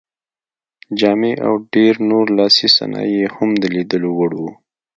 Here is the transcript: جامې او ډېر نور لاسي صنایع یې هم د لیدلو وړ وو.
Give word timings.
جامې 0.99 1.33
او 1.45 1.53
ډېر 1.73 1.93
نور 2.09 2.25
لاسي 2.37 2.67
صنایع 2.77 3.11
یې 3.19 3.25
هم 3.35 3.49
د 3.61 3.63
لیدلو 3.75 4.09
وړ 4.19 4.31
وو. 4.39 4.51